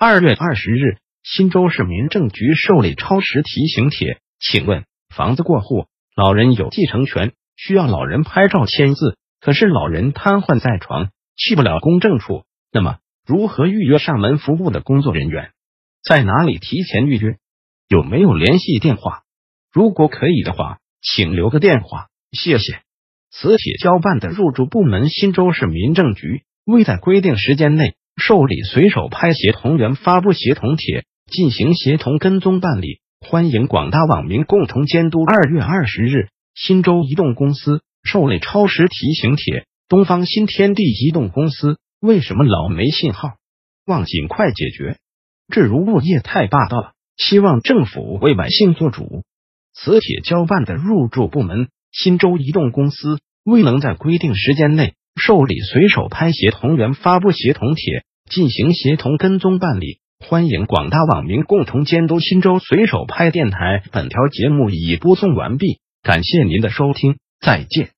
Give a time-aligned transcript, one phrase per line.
[0.00, 4.20] 二月二十日，新州市民政局受理超时提醒帖。
[4.38, 15.50] 请问，房子过户，老人有继承权，需要老人拍照签字，可是老人瘫痪在床，去不了公证处，那么如何预约上门服务的工作人员？
[16.04, 17.36] 在哪里提前预约？
[17.88, 19.24] 有没有联系电话？
[19.72, 22.82] 如果可以的话，请留个电话，谢谢。
[23.32, 27.96] 此帖交办的入住部门新州市民政局未在规定时间内。
[28.18, 35.22] 受理随手拍协同员发布协同帖，进行协同跟踪办理，欢迎广大网民共同监督。
[35.24, 43.36] 二月二十日，新州移动公司受理超时提醒帖，东方新天地移动公司为什么老没信号？
[43.86, 44.98] 望尽快解决。
[45.48, 49.22] 这如物业太霸道了，希望政府为百姓做主。
[49.74, 58.02] 此帖交办的入驻部门新州移动公司未能在规定时间内受理随手拍协同员发布协同帖。
[58.28, 62.20] 进行协同跟踪办理，欢迎广大网民共同监督。
[62.20, 67.97] 新州随手拍电台，本条节目已播送完毕，感谢您的收听，再见。